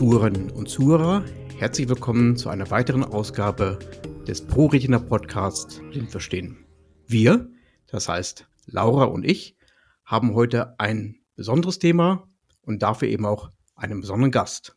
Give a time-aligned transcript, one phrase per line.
[0.00, 1.26] Zuhörerinnen und Zuhörer,
[1.58, 3.78] herzlich willkommen zu einer weiteren Ausgabe
[4.26, 6.64] des ProRetina Podcasts Blind Verstehen.
[7.06, 7.50] Wir,
[7.86, 9.58] das heißt Laura und ich,
[10.06, 12.26] haben heute ein besonderes Thema
[12.62, 14.74] und dafür eben auch einen besonderen Gast.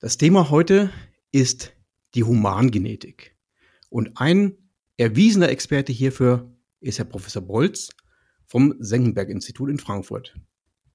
[0.00, 0.90] Das Thema heute
[1.30, 1.72] ist
[2.16, 3.36] die Humangenetik.
[3.88, 4.58] Und ein
[4.96, 7.90] erwiesener Experte hierfür ist Herr Professor Bolz
[8.46, 10.34] vom Senckenberg-Institut in Frankfurt.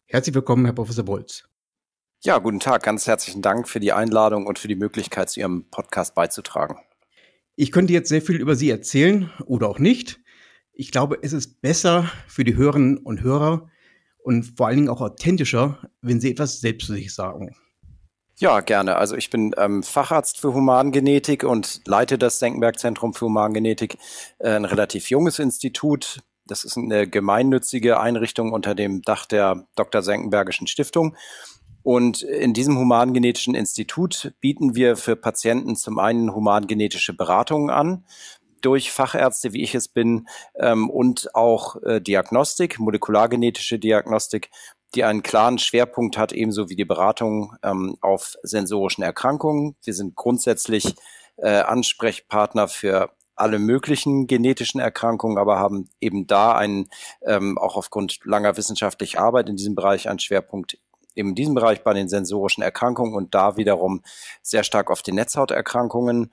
[0.08, 1.48] Herzlich willkommen, Herr Professor Bolz.
[2.26, 2.82] Ja, guten Tag.
[2.82, 6.80] Ganz herzlichen Dank für die Einladung und für die Möglichkeit, zu Ihrem Podcast beizutragen.
[7.56, 10.20] Ich könnte jetzt sehr viel über Sie erzählen oder auch nicht.
[10.74, 13.70] Ich glaube, es ist besser für die Hörerinnen und Hörer
[14.24, 17.56] und vor allen Dingen auch authentischer, wenn Sie etwas selbst zu sich sagen.
[18.40, 18.96] Ja, gerne.
[18.96, 24.00] Also ich bin ähm, Facharzt für Humangenetik und leite das Senckenberg-Zentrum für Humangenetik,
[24.40, 26.24] äh, ein relativ junges Institut.
[26.48, 30.02] Das ist eine gemeinnützige Einrichtung unter dem Dach der Dr.
[30.02, 31.16] Senckenbergischen Stiftung.
[31.86, 38.06] Und in diesem Humangenetischen Institut bieten wir für Patienten zum einen humangenetische Beratungen an
[38.62, 40.28] durch Fachärzte, wie ich es bin,
[40.60, 44.50] ähm, und auch äh, Diagnostik, molekulargenetische Diagnostik,
[44.96, 49.76] die einen klaren Schwerpunkt hat, ebenso wie die Beratung ähm, auf sensorischen Erkrankungen.
[49.84, 50.96] Wir sind grundsätzlich
[51.38, 56.90] äh, Ansprechpartner für alle möglichen genetischen Erkrankungen, aber haben eben da einen,
[57.22, 60.80] ähm, auch aufgrund langer wissenschaftlicher Arbeit in diesem Bereich einen Schwerpunkt
[61.16, 64.04] in diesem Bereich bei den sensorischen Erkrankungen und da wiederum
[64.42, 66.32] sehr stark auf die Netzhauterkrankungen.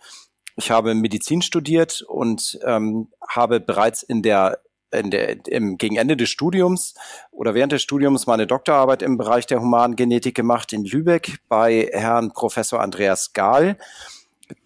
[0.56, 4.58] Ich habe Medizin studiert und ähm, habe bereits in der
[4.92, 6.94] in der, im, gegen Ende des Studiums
[7.30, 12.32] oder während des Studiums meine Doktorarbeit im Bereich der Humangenetik gemacht in Lübeck bei Herrn
[12.32, 13.78] Professor Andreas Gahl,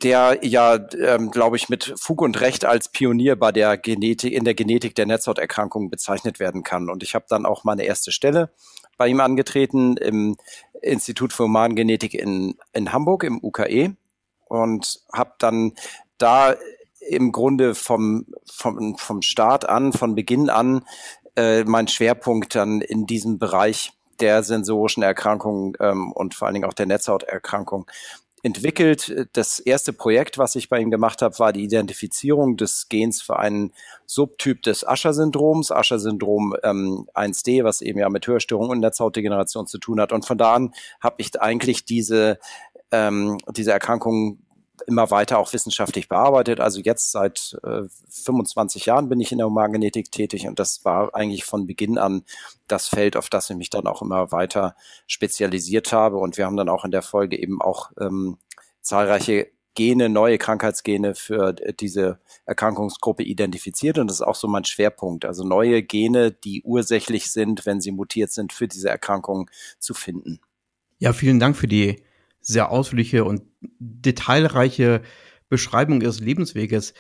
[0.03, 4.45] der ja, ähm, glaube ich, mit Fug und Recht als Pionier bei der Genetik, in
[4.45, 6.91] der Genetik der Netzhauterkrankungen bezeichnet werden kann.
[6.91, 8.51] Und ich habe dann auch meine erste Stelle
[8.97, 10.37] bei ihm angetreten im
[10.83, 13.97] Institut für Humangenetik in, in Hamburg, im UKE,
[14.49, 15.73] und habe dann
[16.19, 16.55] da
[17.01, 20.85] im Grunde vom, vom, vom Start an, von Beginn an,
[21.37, 26.65] äh, mein Schwerpunkt dann in diesem Bereich der sensorischen Erkrankungen ähm, und vor allen Dingen
[26.65, 27.87] auch der Netzhauterkrankung
[28.47, 29.29] entwickelt.
[29.33, 33.39] Das erste Projekt, was ich bei ihm gemacht habe, war die Identifizierung des Gens für
[33.39, 33.73] einen
[34.07, 40.01] Subtyp des Usher-Syndroms, Usher-Syndrom ähm, 1D, was eben ja mit Hörstörung und Netzhautdegeneration zu tun
[40.01, 40.13] hat.
[40.13, 42.39] Und von da an habe ich eigentlich diese,
[42.93, 44.39] ähm, diese Erkrankung
[44.87, 46.61] immer weiter auch wissenschaftlich bearbeitet.
[46.61, 51.15] Also jetzt seit äh, 25 Jahren bin ich in der Humangenetik tätig und das war
[51.15, 52.25] eigentlich von Beginn an
[52.69, 54.77] das Feld, auf das ich mich dann auch immer weiter
[55.07, 56.19] spezialisiert habe.
[56.19, 58.39] Und wir haben dann auch in der Folge eben auch ähm,
[58.81, 63.99] zahlreiche Gene, neue Krankheitsgene für diese Erkrankungsgruppe identifiziert.
[63.99, 65.27] Und das ist auch so mein Schwerpunkt.
[65.27, 70.41] Also neue Gene, die ursächlich sind, wenn sie mutiert sind, für diese Erkrankung zu finden.
[70.99, 72.03] Ja, vielen Dank für die
[72.47, 75.03] sehr ausführliche und detailreiche
[75.49, 76.95] Beschreibung ihres Lebensweges.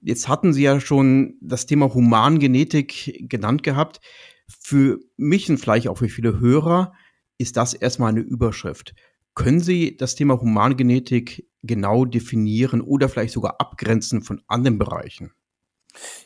[0.00, 4.00] Jetzt hatten Sie ja schon das Thema Humangenetik genannt gehabt.
[4.48, 6.92] Für mich und vielleicht auch für viele Hörer
[7.38, 8.94] ist das erstmal eine Überschrift.
[9.34, 15.32] Können Sie das Thema Humangenetik genau definieren oder vielleicht sogar abgrenzen von anderen Bereichen?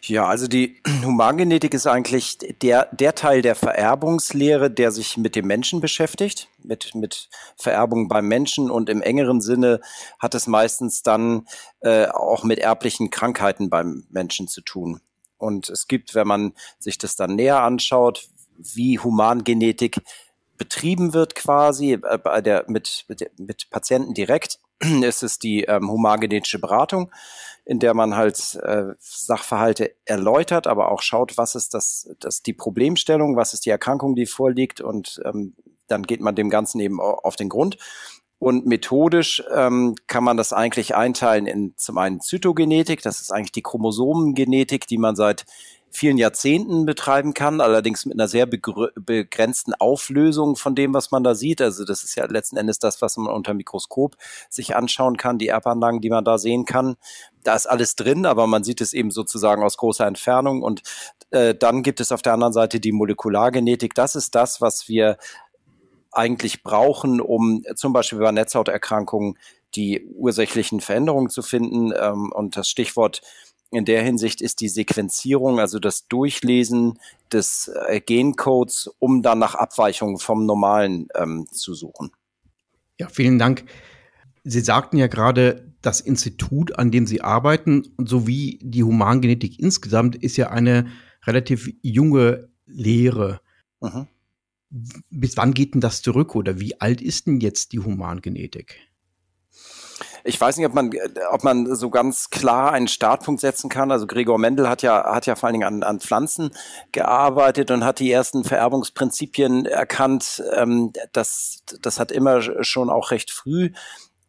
[0.02, 5.46] Ja, also die Humangenetik ist eigentlich der, der Teil der Vererbungslehre, der sich mit dem
[5.46, 9.80] Menschen beschäftigt, mit, mit Vererbung beim Menschen und im engeren Sinne
[10.18, 11.46] hat es meistens dann
[11.80, 15.00] äh, auch mit erblichen Krankheiten beim Menschen zu tun.
[15.38, 18.28] Und es gibt, wenn man sich das dann näher anschaut,
[18.58, 20.00] wie Humangenetik
[20.56, 24.58] betrieben wird quasi äh, bei der, mit, mit, mit Patienten direkt,
[25.02, 27.10] ist es die ähm, humangenetische Beratung
[27.66, 32.52] in der man halt äh, Sachverhalte erläutert, aber auch schaut, was ist das, das die
[32.52, 35.54] Problemstellung, was ist die Erkrankung, die vorliegt und ähm,
[35.88, 37.76] dann geht man dem Ganzen eben auf den Grund.
[38.38, 43.52] Und methodisch ähm, kann man das eigentlich einteilen in zum einen Zytogenetik, das ist eigentlich
[43.52, 45.44] die Chromosomengenetik, die man seit
[45.96, 51.34] vielen Jahrzehnten betreiben kann, allerdings mit einer sehr begrenzten Auflösung von dem, was man da
[51.34, 51.60] sieht.
[51.62, 54.16] Also das ist ja letzten Endes das, was man unter Mikroskop
[54.50, 56.96] sich anschauen kann, die Erbanlagen, die man da sehen kann.
[57.42, 60.62] Da ist alles drin, aber man sieht es eben sozusagen aus großer Entfernung.
[60.62, 60.82] Und
[61.30, 63.94] äh, dann gibt es auf der anderen Seite die Molekulargenetik.
[63.94, 65.16] Das ist das, was wir
[66.12, 69.38] eigentlich brauchen, um zum Beispiel bei Netzhauterkrankungen
[69.74, 71.92] die ursächlichen Veränderungen zu finden.
[71.98, 73.22] Ähm, und das Stichwort
[73.70, 76.98] in der Hinsicht ist die Sequenzierung, also das Durchlesen
[77.32, 82.12] des äh, Gencodes, um dann nach Abweichungen vom Normalen ähm, zu suchen.
[82.98, 83.64] Ja, vielen Dank.
[84.44, 90.36] Sie sagten ja gerade, das Institut, an dem Sie arbeiten, sowie die Humangenetik insgesamt, ist
[90.36, 90.86] ja eine
[91.24, 93.40] relativ junge Lehre.
[93.80, 94.06] Mhm.
[95.10, 98.78] bis wann geht denn das zurück oder wie alt ist denn jetzt die Humangenetik?
[100.26, 100.90] Ich weiß nicht, ob man,
[101.30, 103.90] ob man so ganz klar einen Startpunkt setzen kann.
[103.90, 106.50] Also Gregor Mendel hat ja, hat ja vor allen Dingen an, an Pflanzen
[106.92, 110.42] gearbeitet und hat die ersten Vererbungsprinzipien erkannt.
[110.54, 113.70] Ähm, das, das hat immer schon auch recht früh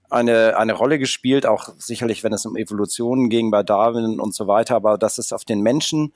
[0.09, 4.47] eine, eine Rolle gespielt, auch sicherlich, wenn es um Evolutionen ging bei Darwin und so
[4.47, 6.13] weiter, aber dass es auf den Menschen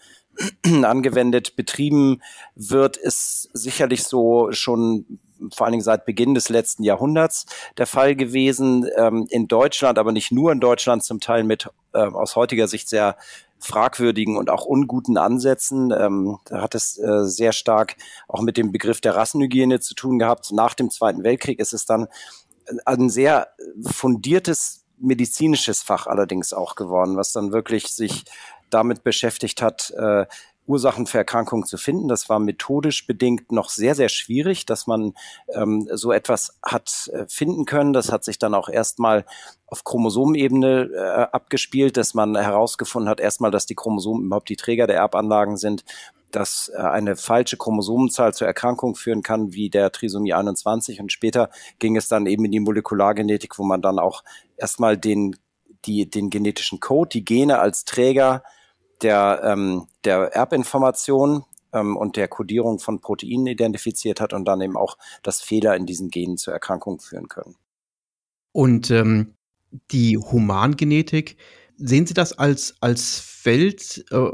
[0.83, 2.21] angewendet, betrieben
[2.55, 5.19] wird, ist sicherlich so schon
[5.53, 7.45] vor allen Dingen seit Beginn des letzten Jahrhunderts
[7.77, 8.87] der Fall gewesen.
[8.97, 12.89] Ähm, in Deutschland, aber nicht nur in Deutschland, zum Teil mit äh, aus heutiger Sicht
[12.89, 13.17] sehr
[13.59, 15.91] fragwürdigen und auch unguten Ansätzen.
[15.91, 17.95] Ähm, da hat es äh, sehr stark
[18.27, 20.51] auch mit dem Begriff der Rassenhygiene zu tun gehabt.
[20.51, 22.07] Nach dem Zweiten Weltkrieg ist es dann
[22.85, 23.49] ein sehr
[23.85, 28.23] fundiertes medizinisches Fach allerdings auch geworden, was dann wirklich sich
[28.69, 30.25] damit beschäftigt hat, äh,
[30.67, 32.07] Ursachen für Erkrankungen zu finden.
[32.07, 35.13] Das war methodisch bedingt noch sehr, sehr schwierig, dass man
[35.53, 37.93] ähm, so etwas hat äh, finden können.
[37.93, 39.25] Das hat sich dann auch erstmal
[39.67, 40.99] auf Chromosomenebene äh,
[41.31, 45.83] abgespielt, dass man herausgefunden hat, erstmal, dass die Chromosomen überhaupt die Träger der Erbanlagen sind,
[46.31, 50.99] dass äh, eine falsche Chromosomenzahl zur Erkrankung führen kann, wie der Trisomie 21.
[51.01, 51.49] Und später
[51.79, 54.23] ging es dann eben in die Molekulargenetik, wo man dann auch
[54.57, 55.35] erstmal den,
[55.85, 58.43] die, den genetischen Code, die Gene als Träger
[59.01, 61.43] der, ähm, der Erbinformation
[61.73, 65.85] ähm, und der Kodierung von Proteinen identifiziert hat und dann eben auch, dass Fehler in
[65.85, 67.55] diesen Genen zur Erkrankung führen können.
[68.51, 69.35] Und ähm,
[69.91, 71.37] die Humangenetik,
[71.77, 74.31] sehen Sie das als, als Feld äh,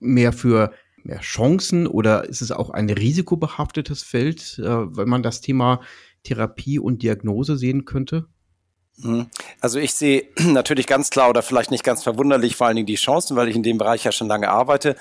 [0.00, 0.72] mehr für
[1.04, 5.80] mehr Chancen oder ist es auch ein risikobehaftetes Feld, äh, wenn man das Thema
[6.22, 8.26] Therapie und Diagnose sehen könnte?
[8.98, 9.26] Mhm.
[9.60, 12.94] Also ich sehe natürlich ganz klar oder vielleicht nicht ganz verwunderlich vor allen Dingen die
[12.94, 14.96] Chancen, weil ich in dem Bereich ja schon lange arbeite.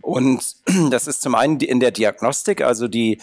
[0.00, 0.56] Und
[0.90, 3.20] das ist zum einen in der Diagnostik, also die,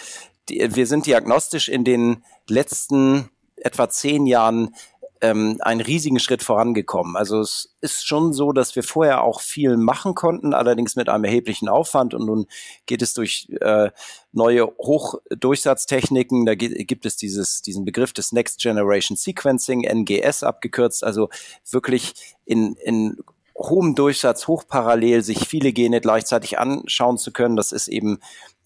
[0.50, 4.76] die wir sind diagnostisch in den letzten etwa zehn Jahren
[5.22, 7.16] ähm, einen riesigen Schritt vorangekommen.
[7.16, 11.24] Also es ist schon so, dass wir vorher auch viel machen konnten, allerdings mit einem
[11.24, 12.14] erheblichen Aufwand.
[12.14, 12.48] Und nun
[12.86, 13.92] geht es durch äh,
[14.32, 16.46] neue Hochdurchsatztechniken.
[16.46, 21.30] Da gibt es dieses, diesen Begriff des Next Generation Sequencing, NGS abgekürzt, also
[21.70, 22.14] wirklich
[22.46, 23.18] in, in
[23.58, 27.56] hohem Durchsatz, hochparallel sich viele Gene gleichzeitig anschauen zu können.
[27.56, 28.20] Das ist eben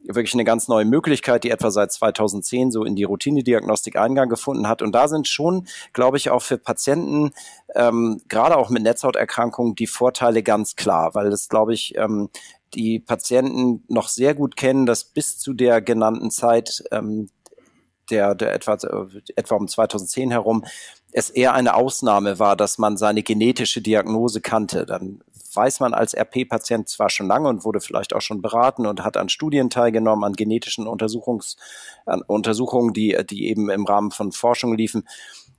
[0.04, 4.68] wirklich eine ganz neue Möglichkeit, die etwa seit 2010 so in die Routinediagnostik Eingang gefunden
[4.68, 4.82] hat.
[4.82, 7.32] Und da sind schon, glaube ich, auch für Patienten,
[7.76, 12.30] ähm, gerade auch mit Netzhauterkrankungen, die Vorteile ganz klar, weil das, glaube ich, ähm,
[12.74, 17.30] die Patienten noch sehr gut kennen, dass bis zu der genannten Zeit ähm,
[18.10, 18.78] der, der etwa,
[19.36, 20.66] etwa um 2010 herum
[21.12, 24.86] es eher eine Ausnahme war, dass man seine genetische Diagnose kannte.
[24.86, 25.22] Dann
[25.56, 29.18] weiß man als RP-Patient zwar schon lange und wurde vielleicht auch schon beraten und hat
[29.18, 31.58] an Studien teilgenommen, an genetischen Untersuchungs,
[32.06, 35.08] an Untersuchungen, die, die eben im Rahmen von Forschung liefen.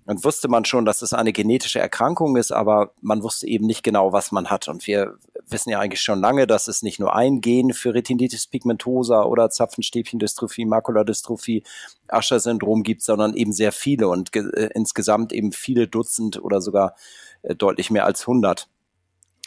[0.06, 3.84] Und wusste man schon, dass es eine genetische Erkrankung ist, aber man wusste eben nicht
[3.84, 4.66] genau, was man hat.
[4.66, 5.14] Und wir
[5.46, 9.50] wissen ja eigentlich schon lange, dass es nicht nur ein Gen für Retinitis pigmentosa oder
[9.50, 11.62] Zapfenstäbchendystrophie, Makuladystrophie,
[12.10, 16.96] Usher-Syndrom gibt, sondern eben sehr viele und äh, insgesamt eben viele Dutzend oder sogar
[17.42, 18.68] äh, deutlich mehr als 100.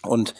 [0.05, 0.35] Und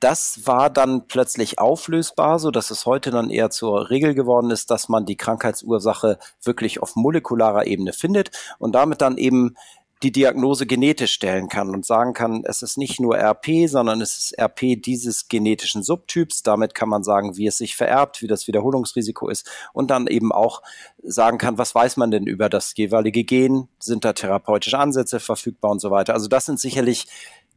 [0.00, 4.70] das war dann plötzlich auflösbar, so dass es heute dann eher zur Regel geworden ist,
[4.70, 9.54] dass man die Krankheitsursache wirklich auf molekularer Ebene findet und damit dann eben
[10.02, 14.18] die Diagnose genetisch stellen kann und sagen kann, es ist nicht nur RP, sondern es
[14.18, 16.42] ist RP dieses genetischen Subtyps.
[16.42, 20.32] Damit kann man sagen, wie es sich vererbt, wie das Wiederholungsrisiko ist und dann eben
[20.32, 20.62] auch
[21.04, 23.68] sagen kann, was weiß man denn über das jeweilige Gen?
[23.78, 26.14] Sind da therapeutische Ansätze verfügbar und so weiter?
[26.14, 27.06] Also das sind sicherlich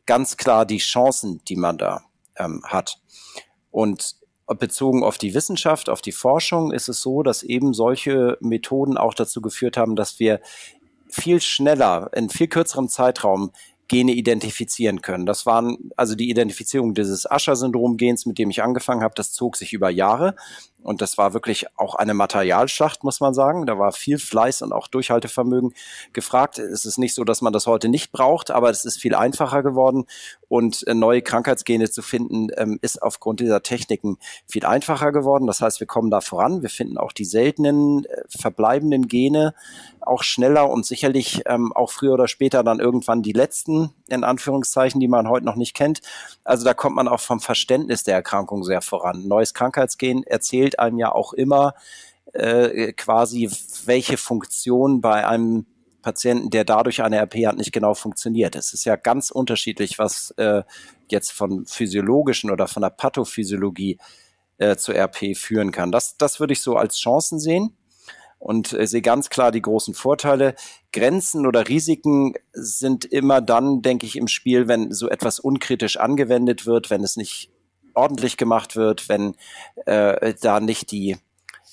[0.05, 2.03] ganz klar die Chancen, die man da
[2.37, 2.99] ähm, hat.
[3.71, 4.15] Und
[4.47, 9.15] bezogen auf die Wissenschaft, auf die Forschung ist es so, dass eben solche Methoden auch
[9.15, 10.39] dazu geführt haben, dass wir
[11.09, 13.51] viel schneller, in viel kürzerem Zeitraum
[13.87, 15.25] Gene identifizieren können.
[15.25, 19.73] Das waren also die Identifizierung dieses Usher-Syndrom-Gens, mit dem ich angefangen habe, das zog sich
[19.73, 20.35] über Jahre.
[20.85, 23.65] Und das war wirklich auch eine Materialschlacht, muss man sagen.
[23.65, 25.73] Da war viel Fleiß und auch Durchhaltevermögen
[26.13, 26.59] gefragt.
[26.59, 29.63] Es ist nicht so, dass man das heute nicht braucht, aber es ist viel einfacher
[29.63, 30.05] geworden.
[30.47, 35.47] Und äh, neue Krankheitsgene zu finden, ähm, ist aufgrund dieser Techniken viel einfacher geworden.
[35.47, 36.61] Das heißt, wir kommen da voran.
[36.61, 39.55] Wir finden auch die seltenen äh, verbleibenden Gene
[40.05, 44.99] auch schneller und sicherlich ähm, auch früher oder später dann irgendwann die letzten, in Anführungszeichen,
[44.99, 46.01] die man heute noch nicht kennt.
[46.43, 49.27] Also da kommt man auch vom Verständnis der Erkrankung sehr voran.
[49.27, 51.73] Neues Krankheitsgen erzählt einem ja auch immer
[52.33, 53.49] äh, quasi,
[53.85, 55.65] welche Funktion bei einem
[56.01, 58.55] Patienten, der dadurch eine RP hat, nicht genau funktioniert.
[58.55, 60.61] Es ist ja ganz unterschiedlich, was äh,
[61.09, 63.97] jetzt von physiologischen oder von der Pathophysiologie
[64.57, 65.91] äh, zur RP führen kann.
[65.91, 67.75] Das, das würde ich so als Chancen sehen.
[68.37, 70.55] und äh, sehe ganz klar die großen Vorteile.
[70.93, 76.67] Grenzen oder Risiken sind immer dann, denke ich, im Spiel, wenn so etwas unkritisch angewendet
[76.67, 77.49] wird, wenn es nicht
[77.95, 79.35] ordentlich gemacht wird, wenn
[79.85, 81.17] äh, da nicht die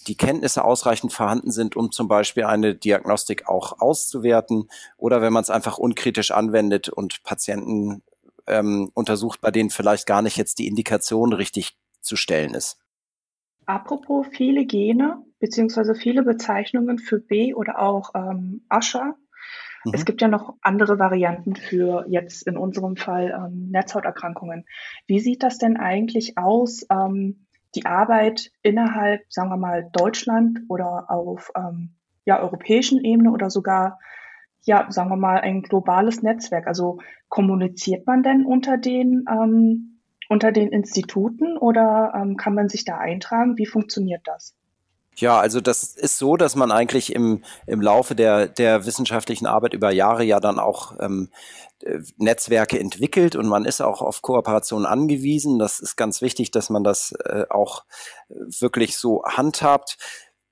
[0.09, 5.43] die Kenntnisse ausreichend vorhanden sind, um zum Beispiel eine Diagnostik auch auszuwerten oder wenn man
[5.43, 8.03] es einfach unkritisch anwendet und Patienten
[8.49, 12.79] ähm, untersucht, bei denen vielleicht gar nicht jetzt die Indikation richtig zu stellen ist.
[13.67, 19.17] Apropos viele Gene beziehungsweise viele Bezeichnungen für B oder auch ähm, Ascher.
[19.85, 19.93] Mhm.
[19.95, 24.65] Es gibt ja noch andere Varianten für jetzt in unserem Fall ähm, Netzhauterkrankungen.
[25.07, 31.11] Wie sieht das denn eigentlich aus, ähm, die Arbeit innerhalb, sagen wir mal, Deutschland oder
[31.11, 33.99] auf ähm, ja, europäischen Ebene oder sogar
[34.65, 36.67] ja, sagen wir mal, ein globales Netzwerk.
[36.67, 36.99] Also
[37.29, 42.99] kommuniziert man denn unter den, ähm, unter den Instituten oder ähm, kann man sich da
[42.99, 43.59] eintragen?
[43.59, 44.55] Wie funktioniert das?
[45.17, 49.75] Ja, also das ist so, dass man eigentlich im, im Laufe der, der wissenschaftlichen Arbeit
[49.75, 51.29] über Jahre ja dann auch ähm,
[51.85, 55.59] äh, Netzwerke entwickelt und man ist auch auf Kooperation angewiesen.
[55.59, 57.85] Das ist ganz wichtig, dass man das äh, auch
[58.29, 59.99] wirklich so handhabt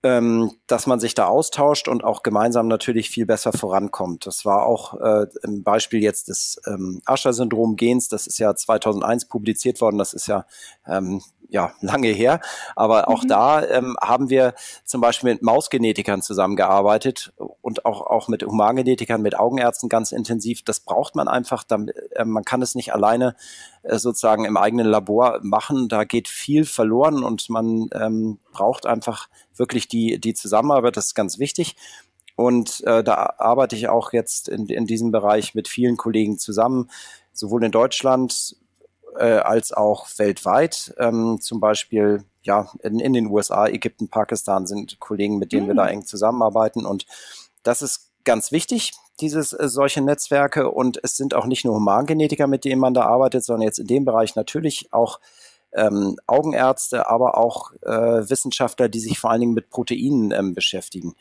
[0.02, 4.26] ähm, dass man sich da austauscht und auch gemeinsam natürlich viel besser vorankommt.
[4.26, 9.80] Das war auch äh, im Beispiel jetzt des ähm, Ascher-Syndrom-Gens, das ist ja 2001 publiziert
[9.80, 10.46] worden, das ist ja
[10.86, 12.40] ähm, ja, lange her.
[12.76, 13.28] Aber auch mhm.
[13.28, 14.54] da ähm, haben wir
[14.84, 20.62] zum Beispiel mit Mausgenetikern zusammengearbeitet und auch, auch mit Humangenetikern, mit Augenärzten ganz intensiv.
[20.62, 21.64] Das braucht man einfach.
[21.64, 23.34] Damit, äh, man kann es nicht alleine
[23.82, 25.88] sozusagen im eigenen Labor machen.
[25.88, 30.96] Da geht viel verloren und man ähm, braucht einfach wirklich die, die Zusammenarbeit.
[30.96, 31.76] Das ist ganz wichtig.
[32.36, 36.90] Und äh, da arbeite ich auch jetzt in, in diesem Bereich mit vielen Kollegen zusammen,
[37.32, 38.56] sowohl in Deutschland
[39.18, 40.94] äh, als auch weltweit.
[40.98, 45.68] Ähm, zum Beispiel ja in, in den USA, Ägypten, Pakistan sind Kollegen, mit denen mhm.
[45.68, 46.86] wir da eng zusammenarbeiten.
[46.86, 47.06] Und
[47.62, 50.70] das ist ganz wichtig, dieses äh, solche Netzwerke.
[50.70, 53.86] Und es sind auch nicht nur Humangenetiker, mit denen man da arbeitet, sondern jetzt in
[53.86, 55.20] dem Bereich natürlich auch
[55.72, 61.14] ähm, Augenärzte, aber auch äh, Wissenschaftler, die sich vor allen Dingen mit Proteinen ähm, beschäftigen.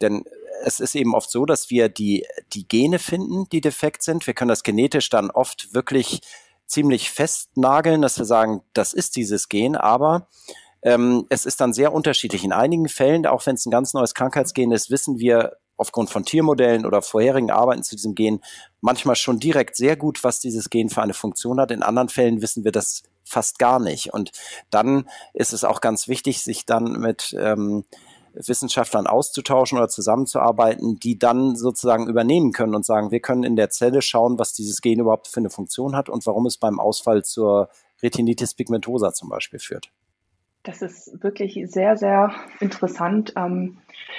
[0.00, 0.24] Denn
[0.64, 4.26] es ist eben oft so, dass wir die, die Gene finden, die defekt sind.
[4.26, 6.20] Wir können das genetisch dann oft wirklich
[6.66, 10.28] ziemlich festnageln, dass wir sagen, das ist dieses Gen, aber
[10.82, 12.44] ähm, es ist dann sehr unterschiedlich.
[12.44, 16.24] In einigen Fällen, auch wenn es ein ganz neues Krankheitsgen ist, wissen wir aufgrund von
[16.24, 18.40] Tiermodellen oder vorherigen Arbeiten zu diesem Gen
[18.80, 21.70] manchmal schon direkt sehr gut, was dieses Gen für eine Funktion hat.
[21.70, 24.12] In anderen Fällen wissen wir das fast gar nicht.
[24.12, 24.32] Und
[24.70, 27.84] dann ist es auch ganz wichtig, sich dann mit ähm,
[28.36, 33.70] Wissenschaftlern auszutauschen oder zusammenzuarbeiten, die dann sozusagen übernehmen können und sagen, wir können in der
[33.70, 37.24] Zelle schauen, was dieses Gen überhaupt für eine Funktion hat und warum es beim Ausfall
[37.24, 37.70] zur
[38.02, 39.90] Retinitis pigmentosa zum Beispiel führt.
[40.66, 43.32] Das ist wirklich sehr, sehr interessant.
[43.36, 43.78] Ähm,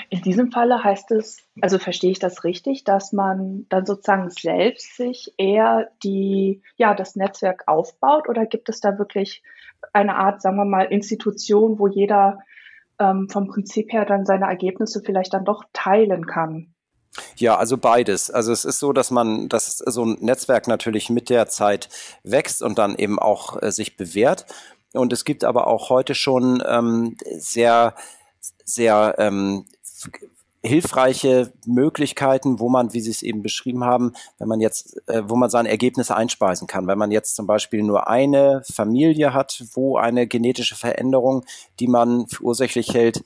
[0.09, 4.95] in diesem Falle heißt es, also verstehe ich das richtig, dass man dann sozusagen selbst
[4.95, 9.43] sich eher die, ja, das Netzwerk aufbaut oder gibt es da wirklich
[9.91, 12.39] eine Art, sagen wir mal, Institution, wo jeder
[12.97, 16.73] ähm, vom Prinzip her dann seine Ergebnisse vielleicht dann doch teilen kann.
[17.35, 18.31] Ja, also beides.
[18.31, 21.89] Also es ist so, dass man, dass so ein Netzwerk natürlich mit der Zeit
[22.23, 24.45] wächst und dann eben auch äh, sich bewährt.
[24.93, 27.95] Und es gibt aber auch heute schon ähm, sehr,
[28.63, 29.65] sehr ähm,
[30.63, 35.35] hilfreiche Möglichkeiten, wo man, wie Sie es eben beschrieben haben, wenn man jetzt, äh, wo
[35.35, 36.87] man seine Ergebnisse einspeisen kann.
[36.87, 41.45] Wenn man jetzt zum Beispiel nur eine Familie hat, wo eine genetische Veränderung,
[41.79, 43.23] die man für ursächlich hält,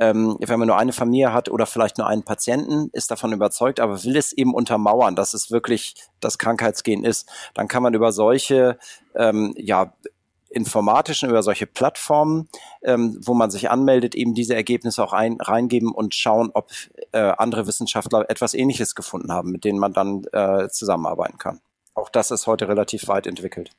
[0.00, 3.80] ähm, wenn man nur eine Familie hat oder vielleicht nur einen Patienten, ist davon überzeugt,
[3.80, 8.12] aber will es eben untermauern, dass es wirklich das Krankheitsgen ist, dann kann man über
[8.12, 8.78] solche
[9.16, 9.92] ähm, ja,
[10.50, 12.48] informatischen, über solche Plattformen,
[12.82, 16.70] ähm, wo man sich anmeldet, eben diese Ergebnisse auch ein, reingeben und schauen, ob
[17.12, 21.60] äh, andere Wissenschaftler etwas Ähnliches gefunden haben, mit denen man dann äh, zusammenarbeiten kann.
[21.94, 23.70] Auch das ist heute relativ weit entwickelt.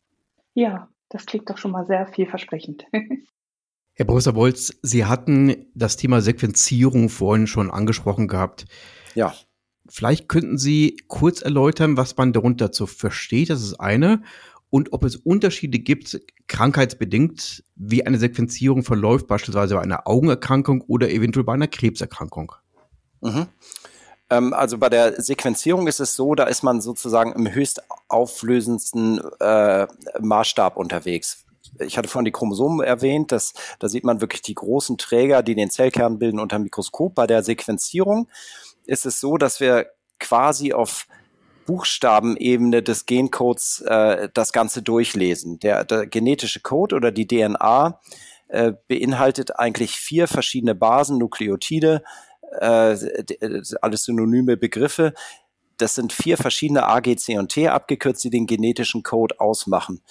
[0.54, 2.86] Ja, das klingt doch schon mal sehr vielversprechend.
[3.94, 8.66] Herr Professor Bolz, Sie hatten das Thema Sequenzierung vorhin schon angesprochen gehabt.
[9.14, 9.34] Ja.
[9.90, 13.50] Vielleicht könnten Sie kurz erläutern, was man darunter zu versteht.
[13.50, 14.22] Das ist eine
[14.70, 21.10] und ob es Unterschiede gibt, krankheitsbedingt, wie eine Sequenzierung verläuft, beispielsweise bei einer Augenerkrankung oder
[21.10, 22.54] eventuell bei einer Krebserkrankung.
[23.22, 23.48] Mhm.
[24.30, 29.22] Ähm, also bei der Sequenzierung ist es so, da ist man sozusagen im höchst auflösendsten
[29.40, 29.88] äh,
[30.20, 31.46] Maßstab unterwegs.
[31.80, 35.56] Ich hatte vorhin die Chromosomen erwähnt, dass, da sieht man wirklich die großen Träger, die
[35.56, 37.16] den Zellkern bilden unter dem Mikroskop.
[37.16, 38.28] Bei der Sequenzierung
[38.86, 39.88] ist es so, dass wir
[40.20, 41.08] quasi auf
[41.70, 45.60] Buchstabenebene des Gencodes äh, das Ganze durchlesen.
[45.60, 48.02] Der, der genetische Code oder die DNA
[48.48, 52.02] äh, beinhaltet eigentlich vier verschiedene Basen, Nukleotide,
[52.60, 52.98] äh,
[53.82, 55.14] alles synonyme Begriffe.
[55.78, 60.02] Das sind vier verschiedene A, G, C und T abgekürzt, die den genetischen Code ausmachen.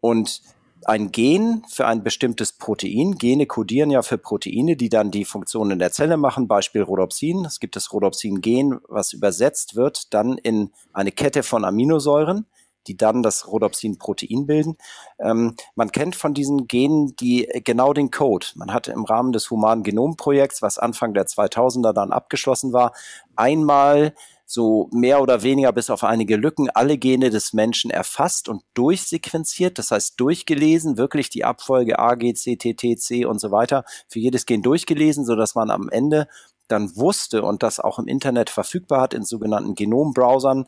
[0.00, 0.42] Und
[0.84, 3.16] ein Gen für ein bestimmtes Protein.
[3.16, 6.48] Gene kodieren ja für Proteine, die dann die Funktion in der Zelle machen.
[6.48, 7.44] Beispiel Rhodopsin.
[7.44, 12.46] Es gibt das Rhodopsin-Gen, was übersetzt wird dann in eine Kette von Aminosäuren,
[12.86, 14.76] die dann das Rhodopsin-Protein bilden.
[15.18, 18.46] Ähm, man kennt von diesen Genen die genau den Code.
[18.54, 22.92] Man hat im Rahmen des Humanen Genomprojekts, was Anfang der 2000er dann abgeschlossen war,
[23.36, 24.14] einmal
[24.50, 29.78] so mehr oder weniger bis auf einige Lücken alle Gene des Menschen erfasst und durchsequenziert,
[29.78, 33.84] das heißt durchgelesen, wirklich die Abfolge A, G, C, T, T, C und so weiter
[34.08, 36.26] für jedes Gen durchgelesen, so dass man am Ende
[36.66, 40.66] dann wusste und das auch im Internet verfügbar hat in sogenannten Genombrowsern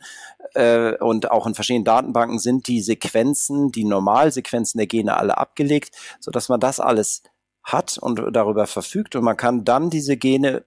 [0.53, 5.93] äh, und auch in verschiedenen Datenbanken sind die Sequenzen, die Normalsequenzen der Gene alle abgelegt,
[6.21, 7.21] so dass man das alles
[7.63, 10.63] hat und darüber verfügt und man kann dann diese Gene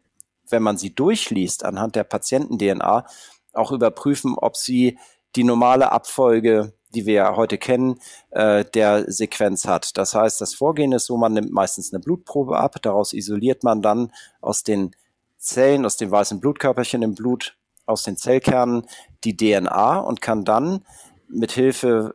[0.51, 3.07] wenn man sie durchliest anhand der Patienten-DNA,
[3.53, 4.99] auch überprüfen, ob sie
[5.35, 8.01] die normale Abfolge, die wir ja heute kennen,
[8.31, 9.97] äh, der Sequenz hat.
[9.99, 13.83] Das heißt, das Vorgehen ist so, man nimmt meistens eine Blutprobe ab, daraus isoliert man
[13.83, 14.95] dann aus den
[15.39, 18.87] Zellen, aus den weißen Blutkörperchen im Blut, aus den Zellkernen
[19.25, 20.85] die DNA und kann dann
[21.29, 22.15] mit Hilfe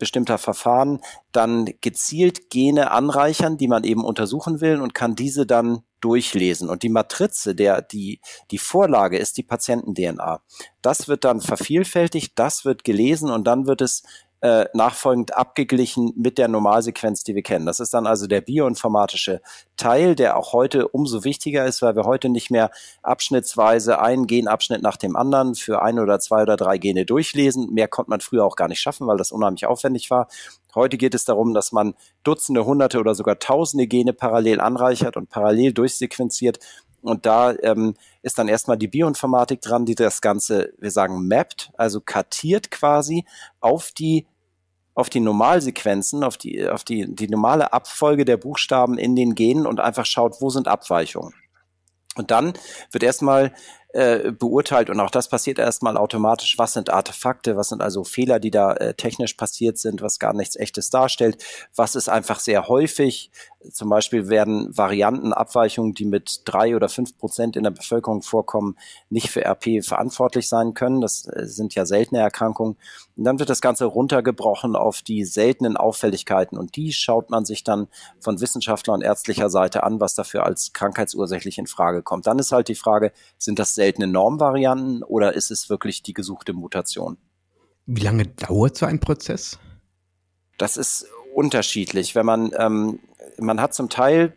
[0.00, 5.84] bestimmter Verfahren dann gezielt Gene anreichern, die man eben untersuchen will und kann diese dann
[6.00, 6.68] durchlesen.
[6.68, 10.40] Und die Matrize, der, die, die Vorlage ist die Patienten-DNA.
[10.82, 14.02] Das wird dann vervielfältigt, das wird gelesen und dann wird es
[14.42, 17.66] äh, nachfolgend abgeglichen mit der Normalsequenz, die wir kennen.
[17.66, 19.42] Das ist dann also der bioinformatische
[19.76, 22.70] Teil, der auch heute umso wichtiger ist, weil wir heute nicht mehr
[23.02, 27.72] abschnittsweise einen Genabschnitt nach dem anderen für ein oder zwei oder drei Gene durchlesen.
[27.72, 30.28] Mehr konnte man früher auch gar nicht schaffen, weil das unheimlich aufwendig war.
[30.74, 35.28] Heute geht es darum, dass man Dutzende, Hunderte oder sogar Tausende Gene parallel anreichert und
[35.28, 36.60] parallel durchsequenziert
[37.02, 41.70] und da ähm, ist dann erstmal die Bioinformatik dran, die das Ganze, wir sagen, mappt,
[41.76, 43.24] also kartiert quasi
[43.60, 44.26] auf die
[44.94, 49.66] auf die Normalsequenzen, auf die, auf die, die normale Abfolge der Buchstaben in den Genen
[49.66, 51.32] und einfach schaut, wo sind Abweichungen.
[52.16, 52.52] Und dann
[52.90, 53.54] wird erstmal
[53.92, 56.58] äh, beurteilt und auch das passiert erstmal automatisch.
[56.58, 57.56] Was sind Artefakte?
[57.56, 61.42] Was sind also Fehler, die da äh, technisch passiert sind, was gar nichts Echtes darstellt?
[61.74, 63.30] Was ist einfach sehr häufig?
[63.70, 68.76] Zum Beispiel werden Varianten, Abweichungen, die mit drei oder fünf Prozent in der Bevölkerung vorkommen,
[69.10, 71.02] nicht für RP verantwortlich sein können.
[71.02, 72.76] Das äh, sind ja seltene Erkrankungen.
[73.16, 77.62] Und dann wird das Ganze runtergebrochen auf die seltenen Auffälligkeiten und die schaut man sich
[77.62, 82.26] dann von Wissenschaftler und ärztlicher Seite an, was dafür als krankheitsursächlich in Frage kommt.
[82.26, 86.54] Dann ist halt die Frage, sind das seltene Normvarianten oder ist es wirklich die gesuchte
[86.54, 87.18] Mutation?
[87.84, 89.58] Wie lange dauert so ein Prozess?
[90.56, 92.14] Das ist unterschiedlich.
[92.14, 93.00] Wenn man, ähm,
[93.38, 94.34] man hat zum Teil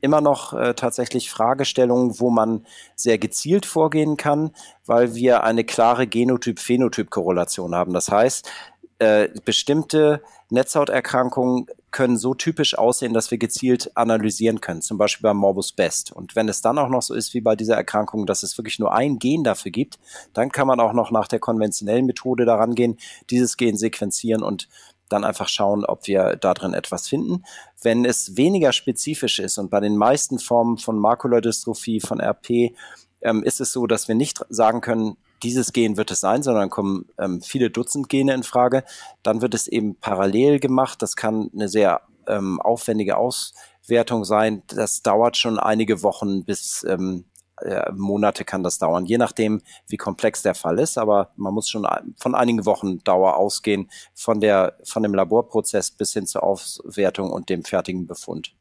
[0.00, 4.50] immer noch äh, tatsächlich Fragestellungen, wo man sehr gezielt vorgehen kann,
[4.86, 7.92] weil wir eine klare Genotyp-Phänotyp-Korrelation haben.
[7.92, 8.50] Das heißt,
[8.98, 15.38] äh, bestimmte Netzhauterkrankungen können so typisch aussehen, dass wir gezielt analysieren können, zum Beispiel beim
[15.38, 16.12] Morbus Best.
[16.12, 18.78] Und wenn es dann auch noch so ist wie bei dieser Erkrankung, dass es wirklich
[18.78, 19.98] nur ein Gen dafür gibt,
[20.34, 22.98] dann kann man auch noch nach der konventionellen Methode daran gehen,
[23.30, 24.68] dieses Gen sequenzieren und
[25.10, 27.44] dann einfach schauen, ob wir da drin etwas finden.
[27.82, 32.74] Wenn es weniger spezifisch ist und bei den meisten Formen von Makulodystrophie, von RP,
[33.22, 36.70] ähm, ist es so, dass wir nicht sagen können, dieses Gen wird es sein, sondern
[36.70, 38.84] kommen ähm, viele Dutzend Gene in Frage.
[39.22, 41.00] Dann wird es eben parallel gemacht.
[41.02, 44.62] Das kann eine sehr ähm, aufwendige Auswertung sein.
[44.68, 47.24] Das dauert schon einige Wochen bis ähm,
[47.62, 50.98] äh, Monate kann das dauern, je nachdem, wie komplex der Fall ist.
[50.98, 56.12] Aber man muss schon von einigen Wochen Dauer ausgehen, von der, von dem Laborprozess bis
[56.12, 58.54] hin zur Auswertung und dem fertigen Befund.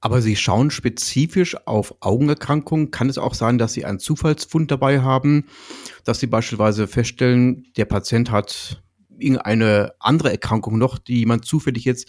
[0.00, 2.92] Aber Sie schauen spezifisch auf Augenerkrankungen.
[2.92, 5.46] Kann es auch sein, dass Sie einen Zufallsfund dabei haben,
[6.04, 8.82] dass Sie beispielsweise feststellen, der Patient hat
[9.18, 12.08] irgendeine andere Erkrankung noch, die jemand zufällig jetzt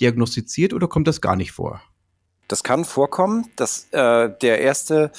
[0.00, 1.80] diagnostiziert oder kommt das gar nicht vor?
[2.48, 3.46] Das kann vorkommen.
[3.56, 5.12] Das, äh, der erste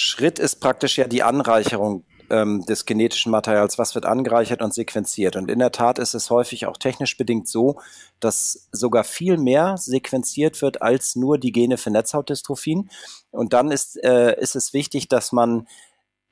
[0.00, 5.34] Schritt ist praktisch ja die Anreicherung ähm, des genetischen Materials, was wird angereichert und sequenziert.
[5.34, 7.80] Und in der Tat ist es häufig auch technisch bedingt so,
[8.20, 12.90] dass sogar viel mehr sequenziert wird als nur die Gene für Netzhautdystrophien.
[13.32, 15.66] Und dann ist, äh, ist es wichtig, dass man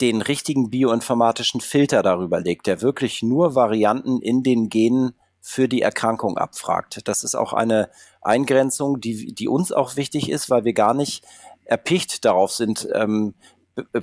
[0.01, 5.83] den richtigen bioinformatischen Filter darüber legt, der wirklich nur Varianten in den Genen für die
[5.83, 7.01] Erkrankung abfragt.
[7.09, 7.91] Das ist auch eine
[8.23, 11.25] Eingrenzung, die, die uns auch wichtig ist, weil wir gar nicht
[11.65, 13.35] erpicht darauf sind, ähm,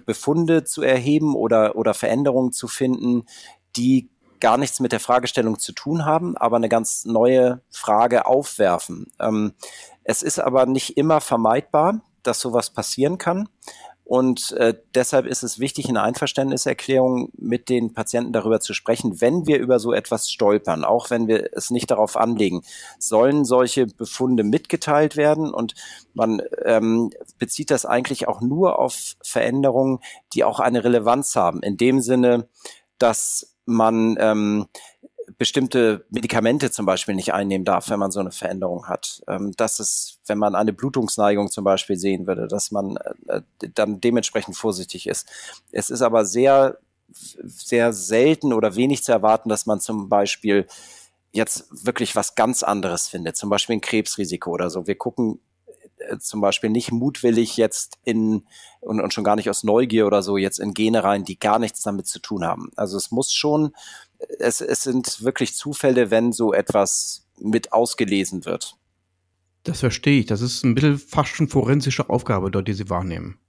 [0.05, 3.25] Befunde zu erheben oder, oder Veränderungen zu finden,
[3.75, 4.09] die
[4.39, 9.07] gar nichts mit der Fragestellung zu tun haben, aber eine ganz neue Frage aufwerfen.
[9.19, 9.53] Ähm,
[10.03, 13.47] es ist aber nicht immer vermeidbar, dass sowas passieren kann.
[14.05, 19.47] Und äh, deshalb ist es wichtig, in Einverständniserklärung mit den Patienten darüber zu sprechen, wenn
[19.47, 22.63] wir über so etwas stolpern, auch wenn wir es nicht darauf anlegen,
[22.99, 25.53] sollen solche Befunde mitgeteilt werden.
[25.53, 25.73] Und
[26.13, 29.99] man ähm, bezieht das eigentlich auch nur auf Veränderungen,
[30.33, 31.63] die auch eine Relevanz haben.
[31.63, 32.47] In dem Sinne,
[32.97, 34.67] dass man ähm,
[35.43, 39.21] bestimmte Medikamente zum Beispiel nicht einnehmen darf, wenn man so eine Veränderung hat.
[39.27, 42.95] Ähm, dass es, wenn man eine Blutungsneigung zum Beispiel sehen würde, dass man
[43.27, 43.41] äh,
[43.73, 45.27] dann dementsprechend vorsichtig ist.
[45.73, 46.77] Es ist aber sehr,
[47.11, 50.65] sehr selten oder wenig zu erwarten, dass man zum Beispiel
[51.33, 54.87] jetzt wirklich was ganz anderes findet, zum Beispiel ein Krebsrisiko oder so.
[54.87, 55.41] Wir gucken
[55.97, 58.45] äh, zum Beispiel nicht mutwillig jetzt in
[58.79, 61.59] und, und schon gar nicht aus Neugier oder so jetzt in Gene rein, die gar
[61.59, 62.71] nichts damit zu tun haben.
[62.77, 63.73] Also es muss schon
[64.39, 68.75] es, es sind wirklich Zufälle, wenn so etwas mit ausgelesen wird.
[69.63, 70.25] Das verstehe ich.
[70.25, 73.39] Das ist ein bisschen fast schon forensische Aufgabe dort, die Sie wahrnehmen.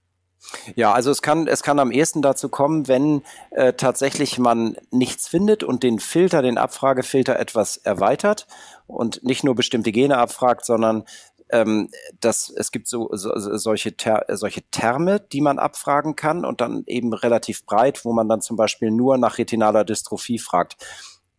[0.75, 5.27] Ja, also es kann, es kann am ehesten dazu kommen, wenn äh, tatsächlich man nichts
[5.27, 8.47] findet und den Filter, den Abfragefilter etwas erweitert
[8.85, 11.03] und nicht nur bestimmte Gene abfragt, sondern
[11.49, 16.61] ähm, dass es gibt so, so solche, Ter solche Terme, die man abfragen kann und
[16.61, 20.77] dann eben relativ breit, wo man dann zum Beispiel nur nach retinaler Dystrophie fragt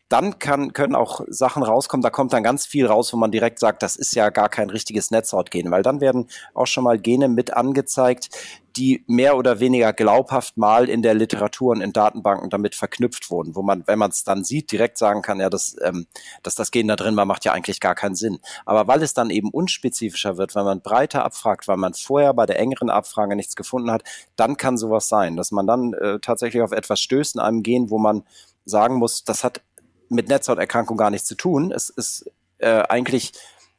[0.09, 3.59] dann kann, können auch Sachen rauskommen, da kommt dann ganz viel raus, wo man direkt
[3.59, 7.29] sagt, das ist ja gar kein richtiges Netzhautgen, weil dann werden auch schon mal Gene
[7.29, 8.31] mit angezeigt,
[8.77, 13.57] die mehr oder weniger glaubhaft mal in der Literatur und in Datenbanken damit verknüpft wurden,
[13.57, 16.07] wo man, wenn man es dann sieht, direkt sagen kann, ja, das, ähm,
[16.43, 18.39] dass das Gen da drin war, macht ja eigentlich gar keinen Sinn.
[18.65, 22.47] Aber weil es dann eben unspezifischer wird, weil man breiter abfragt, weil man vorher bei
[22.47, 24.05] der engeren Abfrage nichts gefunden hat,
[24.37, 27.91] dann kann sowas sein, dass man dann äh, tatsächlich auf etwas stößt in einem Gen,
[27.91, 28.25] wo man
[28.67, 29.63] sagen muss, das hat
[30.09, 31.73] mit Netzhauterkrankung gar nichts zu tun.
[31.73, 33.33] Es ist äh, eigentlich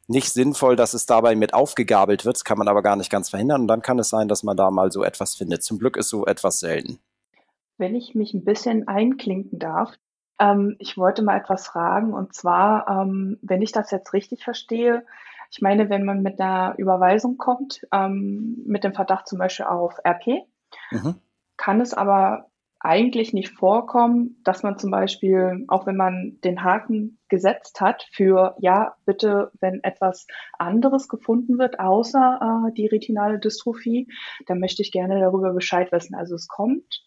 [0.08, 2.36] nicht sinnvoll, dass es dabei mit aufgegabelt wird.
[2.36, 3.62] Das kann man aber gar nicht ganz verhindern.
[3.62, 5.62] Und dann kann es sein, dass man da mal so etwas findet.
[5.62, 6.98] Zum Glück ist so etwas selten.
[7.76, 9.92] Wenn ich mich ein bisschen einklinken darf,
[10.38, 12.14] ähm, ich wollte mal etwas fragen.
[12.14, 15.04] Und zwar, ähm, wenn ich das jetzt richtig verstehe,
[15.50, 19.98] ich meine, wenn man mit einer Überweisung kommt, ähm, mit dem Verdacht zum Beispiel auf
[20.04, 20.46] RP,
[20.90, 21.16] mhm.
[21.56, 27.18] kann es aber eigentlich nicht vorkommen, dass man zum Beispiel, auch wenn man den Haken
[27.28, 30.26] gesetzt hat für, ja, bitte, wenn etwas
[30.58, 34.08] anderes gefunden wird, außer äh, die retinale Dystrophie,
[34.46, 36.14] dann möchte ich gerne darüber Bescheid wissen.
[36.14, 37.02] Also es kommt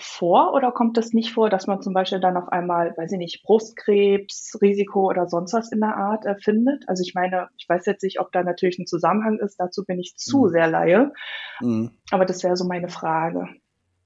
[0.00, 3.18] vor oder kommt es nicht vor, dass man zum Beispiel dann auf einmal, weiß ich
[3.18, 6.88] nicht, Brustkrebs, Risiko oder sonst was in der Art äh, findet?
[6.88, 9.98] Also ich meine, ich weiß jetzt nicht, ob da natürlich ein Zusammenhang ist, dazu bin
[9.98, 10.48] ich zu mhm.
[10.50, 11.12] sehr Laie,
[11.60, 11.90] mhm.
[12.10, 13.48] aber das wäre so meine Frage.